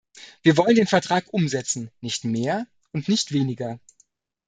Wir 0.41 0.57
wollen 0.57 0.73
den 0.73 0.87
Vertrag 0.87 1.31
umsetzen, 1.31 1.91
nicht 2.01 2.23
mehr 2.25 2.65
und 2.91 3.07
nicht 3.07 3.33
weniger. 3.33 3.79